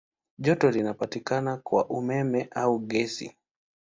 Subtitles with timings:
[0.37, 3.35] Joto linapatikana kwa umeme au gesi.